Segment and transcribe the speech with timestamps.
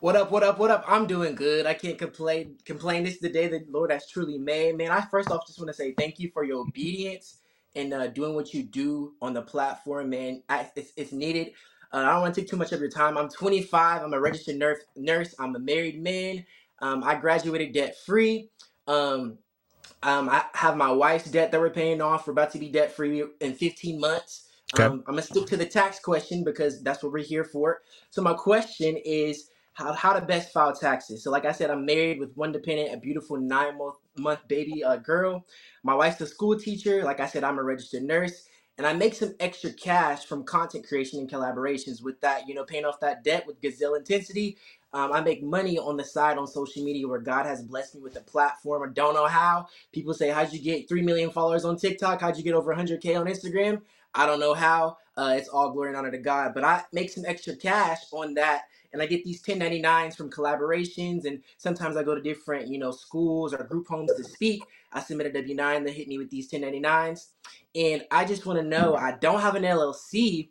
[0.00, 0.84] What up, what up, what up?
[0.86, 1.66] I'm doing good.
[1.66, 2.56] I can't complain.
[2.66, 3.02] Complain.
[3.04, 4.78] This is the day that the Lord has truly made.
[4.78, 7.38] Man, I first off just want to say thank you for your obedience
[7.74, 10.44] and uh, doing what you do on the platform, man.
[10.50, 11.52] I, it's, it's needed.
[11.92, 13.18] Uh, I don't want to take too much of your time.
[13.18, 14.04] I'm 25.
[14.04, 14.80] I'm a registered nurse.
[14.96, 15.34] Nurse.
[15.40, 16.46] I'm a married man.
[16.80, 18.50] Um, I graduated debt free.
[18.86, 19.36] Um,
[20.02, 22.26] um, I have my wife's debt that we're paying off.
[22.26, 24.48] We're about to be debt free in 15 months.
[24.74, 24.84] Okay.
[24.86, 27.82] Um, I'm gonna stick to the tax question because that's what we're here for.
[28.10, 31.24] So my question is how how to best file taxes.
[31.24, 34.84] So like I said, I'm married with one dependent, a beautiful nine month month baby
[34.84, 35.46] uh, girl.
[35.84, 37.04] My wife's a school teacher.
[37.04, 38.48] Like I said, I'm a registered nurse.
[38.78, 42.64] And I make some extra cash from content creation and collaborations with that, you know,
[42.64, 44.58] paying off that debt with Gazelle Intensity.
[44.94, 48.02] Um, I make money on the side on social media where God has blessed me
[48.02, 48.82] with a platform.
[48.88, 49.68] I don't know how.
[49.92, 52.22] People say, How'd you get 3 million followers on TikTok?
[52.22, 53.82] How'd you get over 100K on Instagram?
[54.16, 54.98] I don't know how.
[55.16, 56.54] Uh, it's all glory and honor to God.
[56.54, 58.62] But I make some extra cash on that.
[58.92, 61.24] And I get these 1099s from collaborations.
[61.24, 64.62] And sometimes I go to different, you know, schools or group homes to speak.
[64.92, 65.84] I submit a W-9.
[65.84, 67.26] They hit me with these 1099s.
[67.74, 70.50] And I just want to know, I don't have an LLC.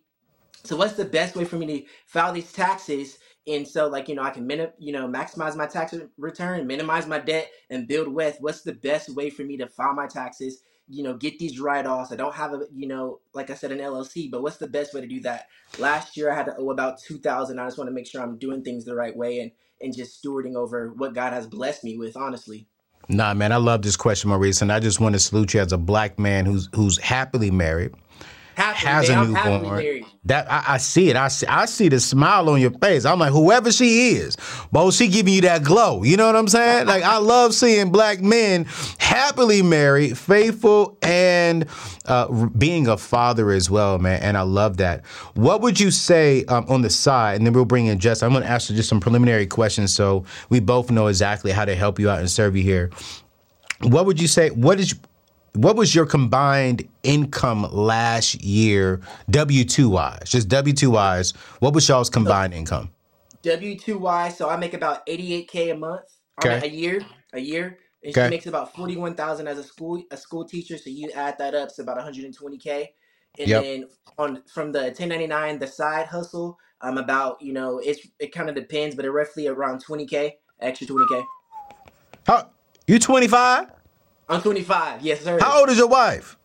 [0.64, 3.20] So what's the best way for me to file these taxes?
[3.48, 7.08] And so, like you know, I can min- you know maximize my tax return, minimize
[7.08, 8.38] my debt, and build wealth.
[8.42, 10.62] What's the best way for me to file my taxes?
[10.90, 12.12] You know, get these write-offs.
[12.12, 14.32] I don't have a you know, like I said, an LLC.
[14.32, 15.48] But what's the best way to do that?
[15.80, 17.60] Last year I had to owe about two thousand.
[17.60, 20.24] I just want to make sure I'm doing things the right way and and just
[20.24, 22.18] stewarding over what God has blessed me with.
[22.18, 22.68] Honestly.
[23.10, 25.72] Nah, man, I love this question, Maurice, and I just want to salute you as
[25.72, 27.94] a black man who's who's happily married,
[28.58, 29.62] Happily, has a newborn.
[29.62, 30.06] married.
[30.26, 31.16] That I, I see it.
[31.16, 33.06] I see, I see the smile on your face.
[33.06, 34.36] I'm like, whoever she is,
[34.72, 36.02] bo, she giving you that glow.
[36.02, 36.88] You know what I'm saying?
[36.88, 38.66] Like, I love seeing black men
[38.98, 41.68] happily married, faithful, and
[42.08, 44.24] uh, being a father as well, man.
[44.24, 45.06] And I love that.
[45.36, 47.36] What would you say um, on the side?
[47.36, 48.24] And then we'll bring in Jess.
[48.24, 51.64] I'm going to ask you just some preliminary questions so we both know exactly how
[51.64, 52.90] to help you out and serve you here.
[53.84, 54.50] What would you say?
[54.50, 54.96] What is
[55.54, 60.30] what was your combined income last year, W two wise?
[60.30, 61.32] Just W two wise.
[61.60, 62.92] What was y'all's combined income?
[63.44, 66.06] W two Y, so I make about eighty eight k a month,
[66.40, 66.60] Okay.
[66.64, 67.80] a year, a year.
[68.04, 68.26] And Okay.
[68.26, 70.78] she makes about forty one thousand as a school a school teacher.
[70.78, 72.94] So you add that up, it's about one hundred and twenty k.
[73.40, 73.64] And Yep.
[73.64, 73.86] then
[74.18, 78.32] on from the ten ninety nine, the side hustle, I'm about you know it's it
[78.34, 81.24] kind of depends, but it roughly around twenty k, extra twenty k.
[82.26, 82.50] How
[82.88, 83.68] you twenty five?
[84.30, 85.40] I'm twenty five, yes sir.
[85.40, 86.38] How old is your wife?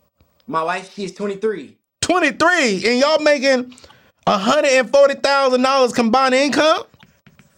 [0.47, 1.77] My wife, she's twenty three.
[2.01, 3.75] Twenty three, and y'all making
[4.27, 6.85] hundred and forty thousand dollars combined income?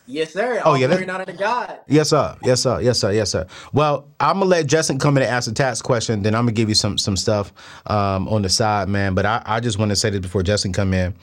[0.07, 0.61] Yes sir.
[0.65, 1.79] Oh, All yeah, glory honor to God.
[1.89, 2.37] Yes, sir.
[2.43, 2.81] Yes, sir.
[2.81, 3.11] Yes, sir.
[3.13, 3.47] Yes, sir.
[3.73, 6.23] Well, I'm gonna let Justin come in and ask the tax question.
[6.23, 7.53] Then I'm gonna give you some some stuff
[7.87, 9.15] um, on the side, man.
[9.15, 11.15] But I, I just want to say this before Justin come in.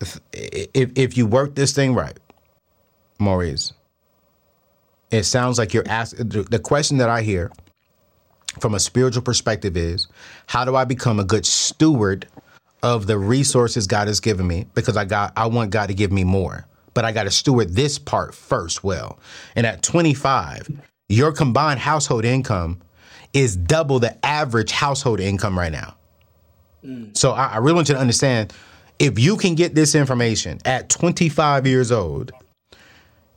[0.00, 2.16] If, if if you work this thing right,
[3.18, 3.72] Maurice,
[5.10, 6.28] it sounds like you're asking.
[6.28, 7.50] The the question that I hear
[8.60, 10.06] from a spiritual perspective is,
[10.46, 12.26] how do I become a good steward
[12.82, 14.66] of the resources God has given me?
[14.74, 17.74] Because I got, I want God to give me more, but I got to steward
[17.74, 19.18] this part first well.
[19.54, 20.70] And at 25,
[21.08, 22.80] your combined household income
[23.32, 25.96] is double the average household income right now.
[26.84, 27.16] Mm.
[27.16, 28.52] So I, I really want you to understand
[28.98, 32.32] if you can get this information at 25 years old,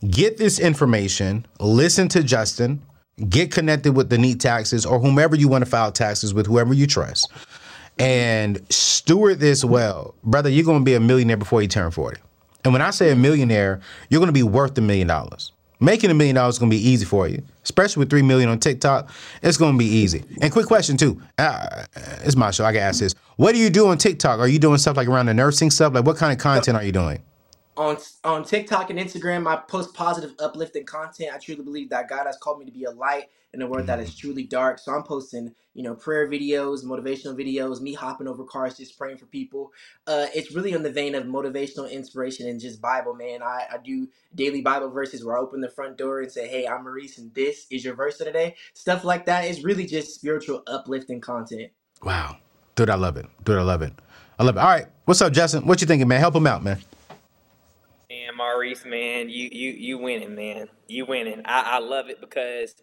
[0.08, 2.82] get this information, listen to Justin,
[3.28, 6.74] get connected with the Neat Taxes or whomever you want to file taxes with, whoever
[6.74, 7.30] you trust,
[7.98, 10.14] and steward this well.
[10.24, 12.20] Brother, you're going to be a millionaire before you turn 40.
[12.64, 15.52] And when I say a millionaire, you're going to be worth a million dollars.
[15.82, 18.60] Making a million dollars is gonna be easy for you, especially with three million on
[18.60, 19.10] TikTok.
[19.42, 20.22] It's gonna be easy.
[20.40, 21.20] And quick question too.
[21.38, 21.86] Uh,
[22.22, 22.64] it's my show.
[22.64, 23.16] I can ask this.
[23.34, 24.38] What do you do on TikTok?
[24.38, 25.92] Are you doing stuff like around the nursing stuff?
[25.92, 27.20] Like what kind of content are you doing?
[27.76, 31.30] On on TikTok and Instagram, I post positive, uplifting content.
[31.34, 33.86] I truly believe that God has called me to be a light in a world
[33.86, 34.78] that is truly dark.
[34.78, 39.18] So I'm posting, you know, prayer videos, motivational videos, me hopping over cars, just praying
[39.18, 39.72] for people.
[40.06, 43.42] Uh, it's really in the vein of motivational inspiration and just Bible, man.
[43.42, 46.66] I, I do daily Bible verses where I open the front door and say, "Hey,
[46.66, 49.86] I'm Maurice, and this is your verse of the day." Stuff like that is really
[49.86, 51.72] just spiritual, uplifting content.
[52.02, 52.36] Wow,
[52.74, 53.26] dude, I love it.
[53.44, 53.92] Dude, I love it.
[54.38, 54.60] I love it.
[54.60, 55.66] All right, what's up, Justin?
[55.66, 56.20] What you thinking, man?
[56.20, 56.78] Help him out, man.
[58.36, 60.68] Maurice, man, you you you winning, man.
[60.88, 61.42] You winning.
[61.44, 62.74] I, I love it because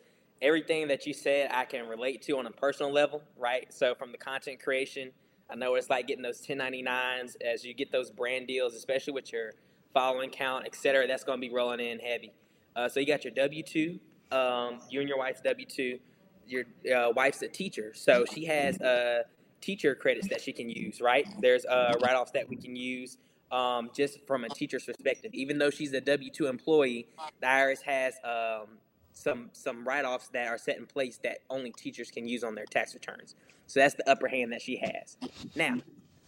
[0.41, 3.71] everything that you said I can relate to on a personal level, right?
[3.73, 5.11] So from the content creation,
[5.49, 9.33] I know it's like getting those 1099s as you get those brand deals, especially with
[9.33, 9.53] your
[9.93, 11.07] following count, et cetera.
[11.07, 12.33] That's going to be rolling in heavy.
[12.75, 13.99] Uh, so you got your W two,
[14.31, 15.99] um, you and your wife's W two.
[16.47, 16.63] Your
[16.95, 19.23] uh, wife's a teacher, so she has uh,
[19.61, 21.27] teacher credits that she can use, right?
[21.41, 23.17] There's uh, write offs that we can use
[23.51, 25.31] um, just from a teacher's perspective.
[25.33, 27.07] Even though she's a W two employee,
[27.41, 28.77] the IRS has um,
[29.13, 32.55] some some write offs that are set in place that only teachers can use on
[32.55, 33.35] their tax returns.
[33.67, 35.17] So that's the upper hand that she has.
[35.55, 35.77] Now,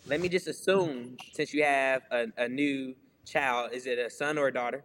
[0.06, 2.95] let me just assume since you have a, a new
[3.25, 4.83] child, is it a son or a daughter?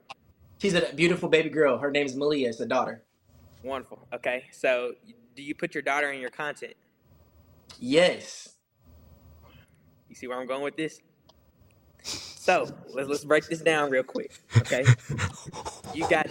[0.58, 1.76] She's a beautiful baby girl.
[1.78, 2.48] Her name is Malia.
[2.48, 3.02] It's a daughter.
[3.62, 4.06] Wonderful.
[4.14, 4.94] Okay, so
[5.34, 6.74] do you put your daughter in your content?
[7.78, 8.56] Yes.
[10.08, 11.00] You see where I'm going with this?
[12.06, 14.32] So let's let's break this down real quick.
[14.58, 14.84] Okay,
[15.94, 16.28] you got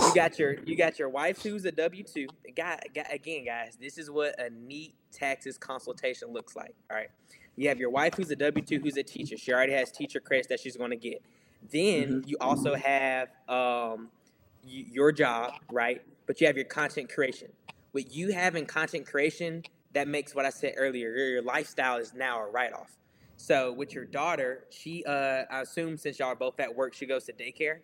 [0.00, 2.26] you got your you got your wife who's a W two.
[2.56, 2.78] Guy,
[3.12, 6.74] again, guys, this is what a neat taxes consultation looks like.
[6.90, 7.08] All right,
[7.56, 9.36] you have your wife who's a W two who's a teacher.
[9.36, 11.22] She already has teacher credits that she's going to get.
[11.70, 12.28] Then Mm-hmm.
[12.28, 14.08] you also have um,
[14.64, 16.02] y- your job, right?
[16.26, 17.48] But you have your content creation.
[17.92, 19.64] With you having content creation,
[19.94, 21.10] that makes what I said earlier.
[21.10, 22.96] Your, your lifestyle is now a write off.
[23.36, 27.06] So with your daughter, she uh, I assume since y'all are both at work, she
[27.06, 27.78] goes to daycare.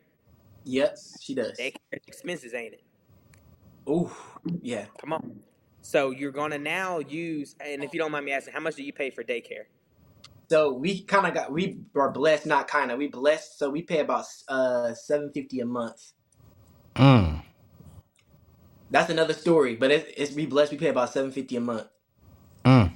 [0.65, 1.59] Yes, she does.
[1.59, 2.83] Daycare expenses, ain't it?
[3.89, 4.11] Ooh,
[4.63, 4.87] yeah.
[5.01, 5.41] Come on.
[5.83, 8.85] So you're gonna now use, and if you don't mind me asking, how much do
[8.85, 9.65] you pay for daycare?
[10.51, 12.99] So we kind of got we are blessed, not kind of.
[12.99, 16.13] We blessed, so we pay about uh seven fifty a month.
[16.95, 17.43] Mm.
[18.91, 20.73] That's another story, but it's, it's we blessed.
[20.73, 21.89] We pay about seven fifty a month.
[22.65, 22.93] Mm.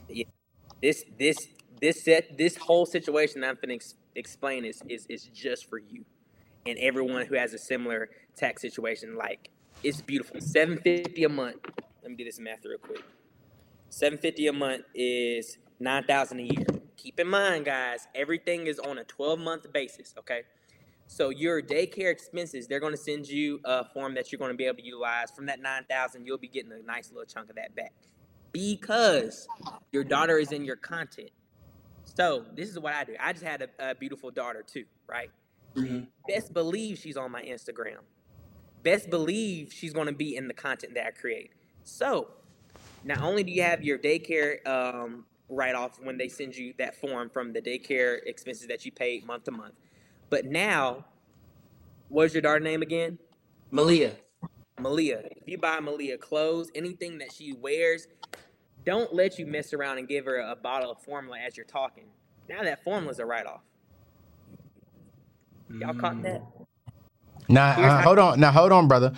[0.83, 1.49] This this
[1.81, 6.05] this set this whole situation I'm gonna ex- explain is, is is just for you
[6.67, 9.17] and everyone who has a similar tax situation.
[9.17, 9.51] Like
[9.83, 10.41] it's beautiful.
[10.41, 11.59] Seven fifty a month.
[12.03, 13.03] Let me do this math real quick.
[13.91, 16.67] Seven fifty a month is nine thousand a year.
[16.97, 20.15] Keep in mind, guys, everything is on a twelve month basis.
[20.19, 20.43] Okay.
[21.09, 24.57] So your daycare expenses, they're going to send you a form that you're going to
[24.57, 25.31] be able to utilize.
[25.31, 27.93] From that nine thousand, you'll be getting a nice little chunk of that back
[28.53, 29.47] because
[29.93, 31.31] your daughter is in your content.
[32.07, 33.15] So this is what I do.
[33.21, 35.31] I just had a, a beautiful daughter too, right?
[35.75, 36.09] Mhm.
[36.29, 37.99] Best believe she's on my Instagram.
[38.83, 41.51] Best believe she's going to be in the content that I create.
[41.85, 42.29] So
[43.05, 46.97] not only do you have your daycare um, write off when they send you that
[46.97, 49.75] form from the daycare expenses that you pay month to month,
[50.31, 51.05] but now,
[52.09, 53.19] what's your daughter name again?
[53.71, 54.13] Malia.
[54.79, 55.23] Malia.
[55.37, 58.09] If you buy Malia clothes, anything that she wears,
[58.87, 62.05] don't let you mess around and give her a bottle of formula as you're talking.
[62.49, 63.61] Now that formula's a write off.
[65.69, 66.43] Y'all caught that?
[67.49, 68.41] Now, uh, hold on.
[68.41, 69.13] Now, hold on, brother.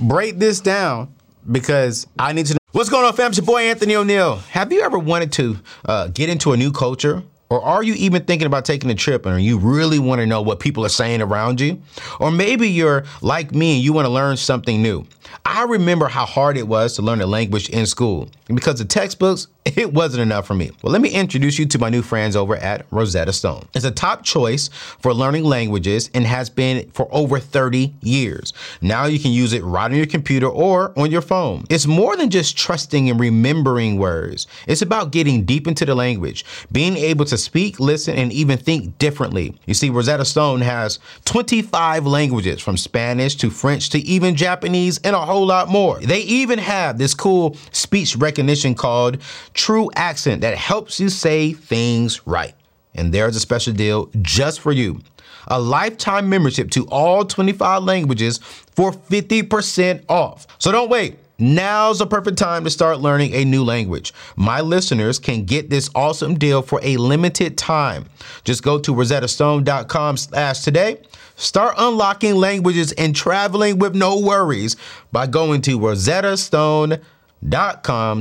[0.00, 1.12] Break this down
[1.50, 2.58] because I need to know.
[2.72, 3.30] What's going on, fam?
[3.30, 4.40] It's your boy Anthony ONeal.
[4.48, 7.22] Have you ever wanted to uh, get into a new culture?
[7.50, 10.42] Or are you even thinking about taking a trip and you really want to know
[10.42, 11.80] what people are saying around you?
[12.20, 15.06] Or maybe you're like me and you want to learn something new.
[15.44, 18.30] I remember how hard it was to learn a language in school.
[18.46, 20.70] Because the textbooks, it wasn't enough for me.
[20.82, 23.66] Well, let me introduce you to my new friends over at Rosetta Stone.
[23.74, 24.68] It's a top choice
[25.00, 28.52] for learning languages and has been for over 30 years.
[28.80, 31.64] Now you can use it right on your computer or on your phone.
[31.70, 34.46] It's more than just trusting and remembering words.
[34.66, 38.98] It's about getting deep into the language, being able to speak, listen, and even think
[38.98, 39.58] differently.
[39.66, 45.14] You see, Rosetta Stone has 25 languages from Spanish to French to even Japanese and
[45.14, 45.98] a whole lot more.
[46.00, 49.18] They even have this cool speech recognition called
[49.58, 52.54] True Accent that helps you say things right.
[52.94, 55.00] And there's a special deal just for you.
[55.48, 60.46] A lifetime membership to all 25 languages for 50% off.
[60.60, 61.18] So don't wait.
[61.40, 64.14] Now's the perfect time to start learning a new language.
[64.36, 68.06] My listeners can get this awesome deal for a limited time.
[68.44, 71.02] Just go to rosettastone.com slash today.
[71.34, 74.76] Start unlocking languages and traveling with no worries
[75.10, 77.02] by going to rosettastone.com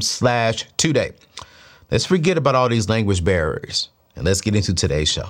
[0.01, 1.11] slash today.
[1.91, 5.29] Let's forget about all these language barriers and let's get into today's show.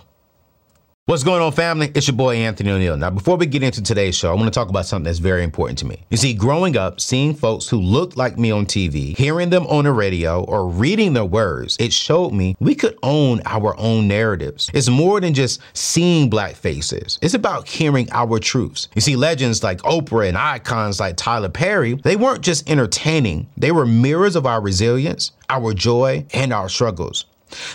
[1.08, 1.90] What's going on, family?
[1.96, 3.00] It's your boy Anthony ONeal.
[3.00, 5.42] Now, before we get into today's show, I want to talk about something that's very
[5.42, 6.04] important to me.
[6.10, 9.86] You see, growing up, seeing folks who looked like me on TV, hearing them on
[9.86, 14.70] the radio, or reading their words, it showed me we could own our own narratives.
[14.74, 18.90] It's more than just seeing black faces, it's about hearing our truths.
[18.94, 23.72] You see, legends like Oprah and icons like Tyler Perry, they weren't just entertaining, they
[23.72, 27.24] were mirrors of our resilience, our joy, and our struggles.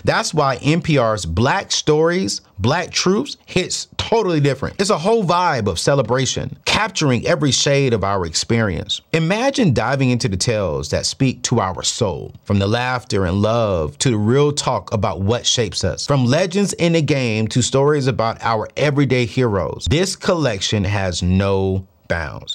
[0.05, 4.81] That's why NPR's Black Stories, Black Truths hits totally different.
[4.81, 9.01] It's a whole vibe of celebration, capturing every shade of our experience.
[9.13, 13.97] Imagine diving into the tales that speak to our soul, from the laughter and love
[13.99, 18.07] to the real talk about what shapes us, from legends in the game to stories
[18.07, 19.87] about our everyday heroes.
[19.91, 21.87] This collection has no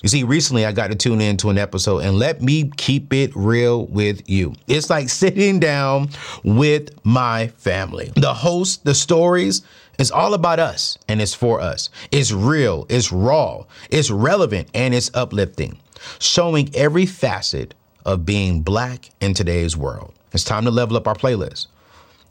[0.03, 3.35] You see, recently I got to tune into an episode and let me keep it
[3.35, 4.53] real with you.
[4.67, 6.09] It's like sitting down
[6.43, 8.11] with my family.
[8.15, 9.63] The host, the stories,
[9.99, 11.89] it's all about us and it's for us.
[12.11, 15.79] It's real, it's raw, it's relevant, and it's uplifting,
[16.19, 17.73] showing every facet
[18.05, 20.13] of being black in today's world.
[20.33, 21.67] It's time to level up our playlist.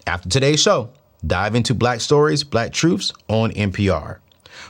[0.06, 0.90] After today's show,
[1.26, 4.18] dive into Black Stories, Black Truths on NPR.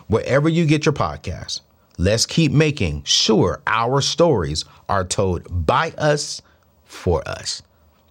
[0.08, 1.60] Wherever you get your podcasts,
[1.98, 6.42] Let's keep making sure our stories are told by us
[6.84, 7.62] for us.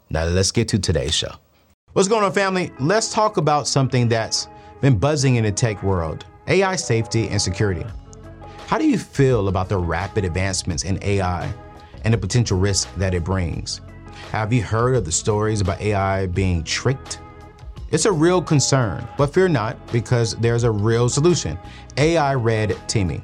[0.09, 1.33] Now, let's get to today's show.
[1.93, 2.71] What's going on, family?
[2.79, 4.47] Let's talk about something that's
[4.81, 7.85] been buzzing in the tech world AI safety and security.
[8.65, 11.53] How do you feel about the rapid advancements in AI
[12.03, 13.81] and the potential risk that it brings?
[14.31, 17.19] Have you heard of the stories about AI being tricked?
[17.91, 21.57] It's a real concern, but fear not because there's a real solution
[21.97, 23.23] AI red teaming.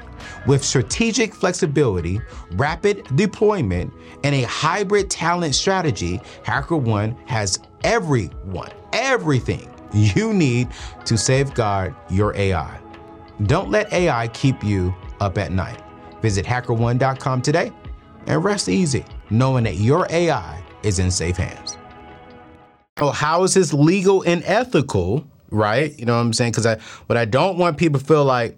[0.45, 10.33] With strategic flexibility, rapid deployment, and a hybrid talent strategy, HackerOne has everyone, everything you
[10.33, 10.69] need
[11.05, 12.79] to safeguard your AI.
[13.43, 15.81] Don't let AI keep you up at night.
[16.21, 17.71] Visit hackerone.com today
[18.27, 21.77] and rest easy knowing that your AI is in safe hands.
[22.97, 25.25] Oh, how is this legal and ethical?
[25.49, 25.97] Right?
[25.97, 26.51] You know what I'm saying?
[26.51, 28.57] Because I, what I don't want people to feel like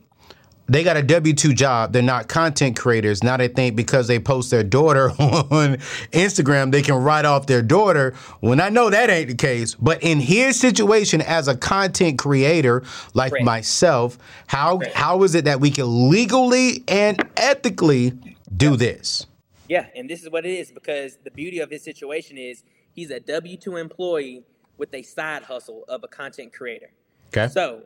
[0.68, 1.92] they got a W 2 job.
[1.92, 3.22] They're not content creators.
[3.22, 5.78] Now they think because they post their daughter on
[6.12, 8.14] Instagram, they can write off their daughter.
[8.40, 9.76] When I know that ain't the case.
[9.76, 13.44] But in his situation as a content creator like right.
[13.44, 14.18] myself,
[14.48, 14.94] how right.
[14.94, 18.14] how is it that we can legally and ethically
[18.56, 19.26] do this?
[19.68, 23.12] Yeah, and this is what it is because the beauty of his situation is he's
[23.12, 24.44] a W 2 employee
[24.78, 26.92] with a side hustle of a content creator.
[27.30, 27.52] Okay.
[27.52, 27.84] So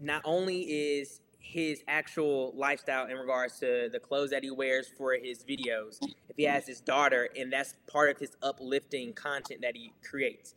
[0.00, 5.14] not only is his actual lifestyle in regards to the clothes that he wears for
[5.14, 5.98] his videos.
[6.28, 10.54] If he has his daughter, and that's part of his uplifting content that he creates.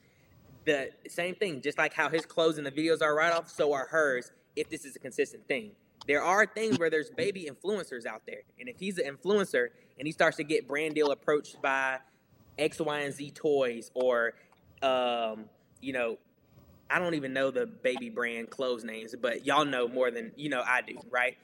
[0.66, 3.74] The same thing, just like how his clothes and the videos are write off, so
[3.74, 4.32] are hers.
[4.56, 5.72] If this is a consistent thing,
[6.08, 9.68] there are things where there's baby influencers out there, and if he's an influencer
[10.00, 12.00] and he starts to get brand deal approached by
[12.58, 14.34] X, Y, and Z toys, or
[14.82, 15.46] um,
[15.82, 16.18] you know,
[16.90, 20.50] I don't even know the baby brand clothes names, but y'all know more than you
[20.50, 21.38] know I do, right?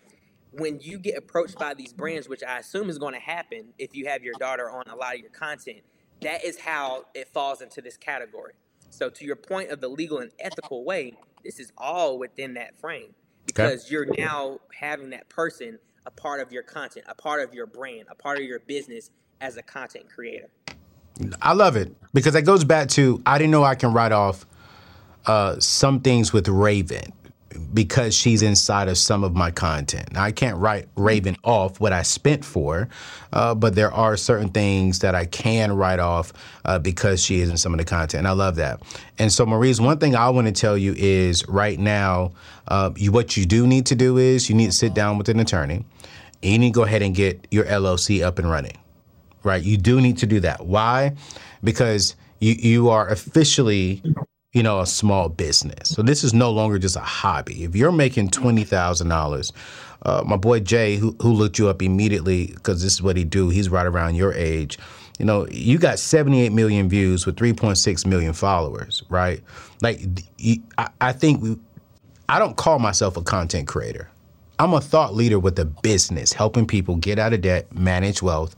[0.51, 3.95] When you get approached by these brands, which I assume is going to happen if
[3.95, 5.79] you have your daughter on a lot of your content,
[6.21, 8.53] that is how it falls into this category.
[8.89, 12.79] So, to your point of the legal and ethical way, this is all within that
[12.79, 13.91] frame because okay.
[13.91, 18.05] you're now having that person a part of your content, a part of your brand,
[18.09, 20.49] a part of your business as a content creator.
[21.41, 24.45] I love it because that goes back to I didn't know I can write off
[25.25, 27.13] uh, some things with Raven
[27.73, 30.11] because she's inside of some of my content.
[30.13, 32.89] Now, I can't write Raven off what I spent for,
[33.31, 36.33] uh, but there are certain things that I can write off
[36.65, 38.19] uh, because she is in some of the content.
[38.19, 38.81] And I love that.
[39.19, 42.31] And so, Maurice, one thing I want to tell you is right now,
[42.67, 45.29] uh, you, what you do need to do is you need to sit down with
[45.29, 45.85] an attorney.
[46.41, 48.77] And you need to go ahead and get your LLC up and running.
[49.43, 49.63] Right?
[49.63, 50.65] You do need to do that.
[50.65, 51.15] Why?
[51.63, 54.01] Because you you are officially
[54.53, 55.89] you know, a small business.
[55.89, 57.63] So this is no longer just a hobby.
[57.63, 59.53] If you're making twenty thousand uh, dollars,
[60.25, 63.49] my boy Jay, who who looked you up immediately because this is what he do.
[63.49, 64.77] He's right around your age.
[65.19, 69.41] You know, you got 78 million views with 3.6 million followers, right?
[69.79, 70.01] Like,
[70.77, 71.57] I, I think we,
[72.27, 74.09] I don't call myself a content creator.
[74.57, 78.55] I'm a thought leader with a business, helping people get out of debt, manage wealth,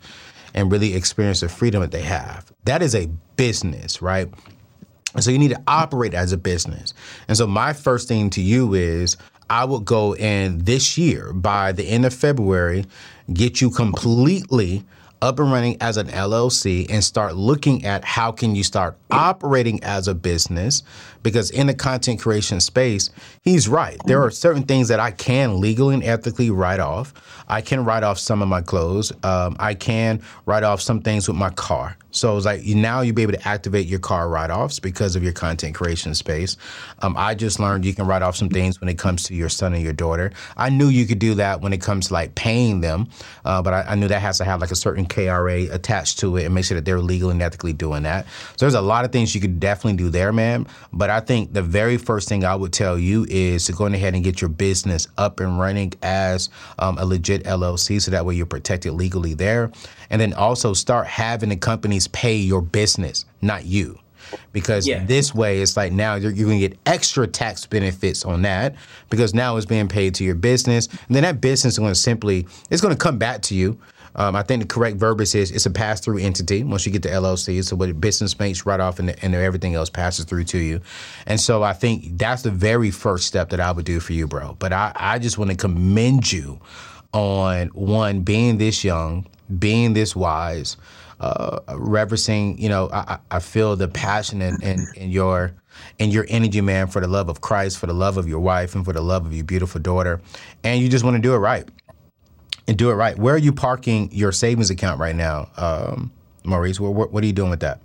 [0.53, 2.51] and really experience the freedom that they have.
[2.63, 4.29] That is a business, right?
[5.15, 6.93] And so you need to operate as a business.
[7.27, 9.17] And so my first thing to you is
[9.50, 12.86] I would go in this year by the end of February,
[13.34, 14.84] get you completely
[15.22, 19.84] up and running as an LLC and start looking at how can you start operating
[19.84, 20.84] as a business
[21.24, 23.10] because in the content creation space,
[23.41, 23.98] he's right.
[24.05, 27.13] There are certain things that I can legally and ethically write off.
[27.48, 29.12] I can write off some of my clothes.
[29.24, 31.98] Um, I can write off some things with my car.
[32.15, 35.24] So it's like now you'll be able to activate your car write offs because of
[35.24, 36.55] your content creation space.
[37.01, 39.50] Um, I just learned you can write off some things when it comes to your
[39.50, 40.31] son and your daughter.
[40.55, 43.10] I knew you could do that when it comes to like paying them,
[43.43, 46.38] uh, but I, I, knew that has to have like a certain KRA attached to
[46.38, 48.25] it and make sure that they're legally and ethically doing that.
[48.55, 50.67] So there's a lot of things you could definitely do there, man.
[50.93, 54.15] But I think the very first thing I would tell you is to go ahead
[54.15, 58.36] and get your business up and running as um, a legit LLC so that way
[58.36, 59.72] you're protected legally there.
[60.10, 64.00] And then also start having the companies pay your business, not you
[64.53, 65.05] because yeah.
[65.05, 68.75] this way it's like now you're, you're going to get extra tax benefits on that
[69.12, 72.00] because now it's being paid to your business and then that business is going to
[72.00, 73.79] simply it's going to come back to you
[74.15, 76.63] um, I think the correct verbiage is it's a pass through entity.
[76.63, 79.75] Once you get the LLC, so what business makes right off, and, the, and everything
[79.75, 80.79] else passes through to you.
[81.25, 84.25] And so I think that's the very first step that I would do for you,
[84.25, 84.55] bro.
[84.57, 86.62] But I, I just want to commend you
[87.13, 89.27] on one being this young,
[89.59, 90.77] being this wise,
[91.19, 92.57] uh, reverencing.
[92.57, 95.53] You know, I, I feel the passion in, in, in your
[95.99, 98.75] and your energy, man, for the love of Christ, for the love of your wife,
[98.75, 100.21] and for the love of your beautiful daughter.
[100.63, 101.67] And you just want to do it right
[102.67, 103.17] and do it right.
[103.17, 106.12] Where are you parking your savings account right now, um,
[106.43, 106.79] Maurice?
[106.79, 107.79] What, what, are you doing with that?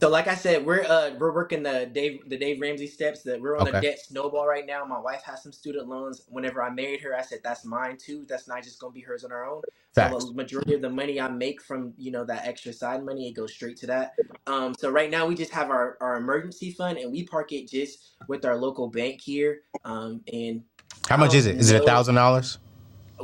[0.00, 3.22] So, like I said, we're uh, we're working the Dave the Dave Ramsey steps.
[3.22, 3.78] That we're on okay.
[3.78, 4.84] a debt snowball right now.
[4.84, 6.22] My wife has some student loans.
[6.28, 8.26] Whenever I married her, I said that's mine too.
[8.28, 9.62] That's not just gonna be hers on her own.
[9.94, 10.12] Facts.
[10.12, 13.28] So the majority of the money I make from you know that extra side money,
[13.28, 14.12] it goes straight to that.
[14.46, 17.66] Um, so right now we just have our, our emergency fund and we park it
[17.66, 19.62] just with our local bank here.
[19.84, 20.62] Um, and
[21.08, 21.56] how much is it?
[21.56, 22.58] Is it a thousand dollars?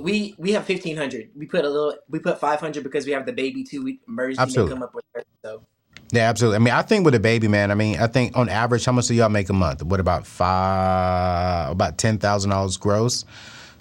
[0.00, 1.28] we we have fifteen hundred.
[1.36, 1.96] We put a little.
[2.08, 3.82] We put five hundred because we have the baby too.
[3.82, 4.72] We emergency absolutely.
[4.72, 5.22] come up with her.
[5.44, 5.62] So.
[6.12, 6.56] Yeah, absolutely.
[6.56, 7.70] I mean, I think with a baby, man.
[7.70, 9.82] I mean, I think on average, how much do y'all make a month?
[9.82, 11.72] What about five?
[11.72, 13.24] About ten thousand dollars gross.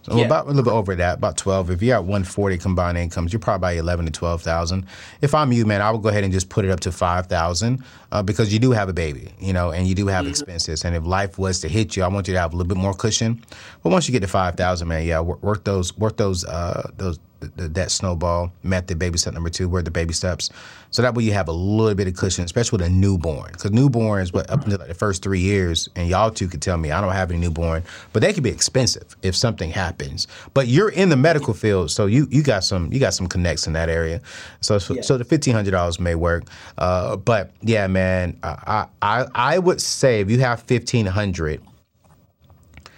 [0.04, 0.26] So yeah.
[0.26, 1.70] about a little bit over that, about twelve.
[1.70, 4.86] If you're at one forty combined incomes, you're probably eleven to twelve thousand.
[5.22, 7.28] If I'm you, man, I would go ahead and just put it up to five
[7.28, 10.32] thousand uh, because you do have a baby, you know, and you do have mm-hmm.
[10.32, 10.86] expenses.
[10.86, 12.78] And if life was to hit you, I want you to have a little bit
[12.78, 13.44] more cushion.
[13.84, 16.90] But once you get to five thousand, man, yeah, work, work those work those uh,
[16.96, 20.50] those the, that snowball method, baby step number two, where the baby steps.
[20.92, 23.52] So that way you have a little bit of cushion, especially with a newborn.
[23.54, 26.78] Because newborns, what up until like the first three years, and y'all two could tell
[26.78, 30.28] me I don't have any newborn, but they could be expensive if something happens.
[30.54, 33.68] But you're in the medical field, so you you got some you got some connects
[33.68, 34.22] in that area.
[34.62, 35.02] So so, yeah.
[35.02, 36.44] so the fifteen hundred dollars may work.
[36.78, 41.62] Uh, but yeah, man, I, I I would say if you have fifteen hundred,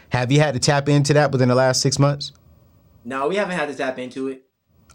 [0.09, 2.31] have you had to tap into that within the last six months?
[3.05, 4.43] No, we haven't had to tap into it.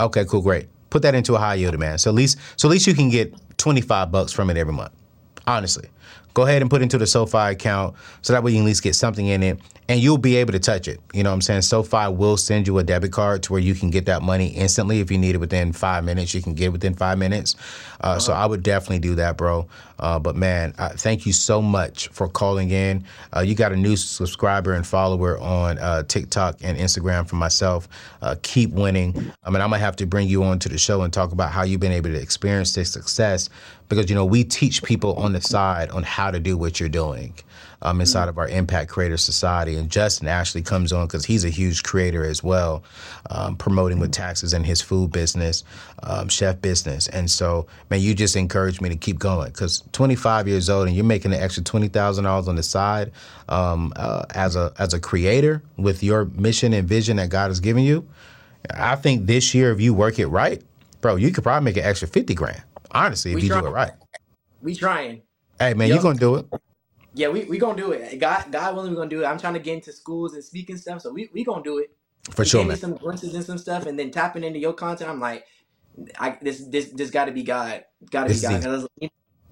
[0.00, 0.68] Okay, cool, great.
[0.90, 1.98] Put that into a high yield, man.
[1.98, 4.72] So at least, so at least you can get twenty five bucks from it every
[4.72, 4.92] month.
[5.46, 5.88] Honestly,
[6.38, 8.84] go ahead and put into the SoFi account so that way you can at least
[8.84, 11.00] get something in it and you'll be able to touch it.
[11.12, 11.62] You know what I'm saying?
[11.62, 15.00] SoFi will send you a debit card to where you can get that money instantly.
[15.00, 17.56] If you need it within five minutes, you can get it within five minutes.
[18.00, 18.18] Uh, uh-huh.
[18.20, 19.66] So I would definitely do that, bro.
[19.98, 23.04] Uh, but man, uh, thank you so much for calling in.
[23.34, 27.88] Uh, you got a new subscriber and follower on uh, TikTok and Instagram for myself.
[28.22, 29.32] Uh, keep winning.
[29.42, 31.50] I mean, I'm gonna have to bring you on to the show and talk about
[31.50, 33.48] how you've been able to experience this success
[33.88, 36.88] because you know we teach people on the side on how to do what you're
[36.88, 37.34] doing
[37.82, 38.30] um, inside mm-hmm.
[38.30, 39.76] of our impact creator society.
[39.76, 42.82] And Justin actually comes on because he's a huge creator as well,
[43.30, 45.64] um, promoting with taxes and his food business,
[46.02, 47.08] um, chef business.
[47.08, 50.96] And so, man, you just encouraged me to keep going because 25 years old and
[50.96, 53.12] you're making an extra twenty thousand dollars on the side
[53.48, 57.60] um, uh, as a as a creator with your mission and vision that God has
[57.60, 58.06] given you.
[58.74, 60.62] I think this year, if you work it right,
[61.00, 62.62] bro, you could probably make an extra 50 grand.
[62.90, 63.92] Honestly, if you try- do it right.
[64.60, 65.22] We trying.
[65.58, 65.96] Hey man, yep.
[65.96, 66.46] you gonna do it.
[67.14, 68.18] Yeah, we we gonna do it.
[68.18, 69.26] God, God willing, we gonna do it.
[69.26, 71.90] I'm trying to get into schools and speaking stuff, so we we gonna do it.
[72.30, 72.76] For sure, man.
[72.76, 75.10] Some glimpses and some stuff, and then tapping into your content.
[75.10, 75.46] I'm like,
[76.18, 77.84] I this this this got to be God.
[78.10, 78.62] Got to be God.
[78.62, 78.86] Cause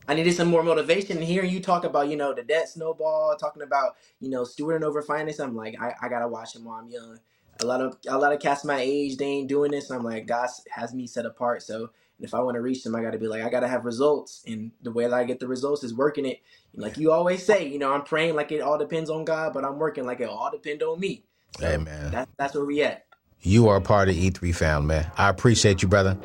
[0.09, 1.21] I needed some more motivation.
[1.21, 5.03] Hearing you talk about, you know, the debt snowball, talking about, you know, stewarding over
[5.03, 5.41] finance.
[5.41, 7.19] I'm like, I, I gotta watch him while I'm young.
[7.61, 9.91] A lot of a lot of cats my age, they ain't doing this.
[9.91, 11.63] I'm like, God has me set apart.
[11.63, 13.69] So if I want to reach them, I got to be like, I got to
[13.69, 14.43] have results.
[14.47, 16.41] And the way that I get the results is working it.
[16.75, 19.65] Like you always say, you know, I'm praying like it all depends on God, but
[19.65, 21.25] I'm working like it all depends on me.
[21.59, 22.11] So hey, man.
[22.11, 23.07] That's, that's where we at.
[23.41, 25.11] You are a part of E3 fam, man.
[25.17, 26.19] I appreciate you, brother.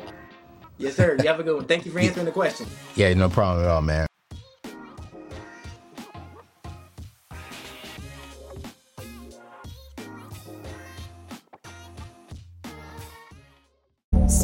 [0.78, 1.16] Yes, sir.
[1.20, 1.66] You have a good one.
[1.66, 2.66] Thank you for answering the question.
[2.96, 4.06] Yeah, no problem at all, man.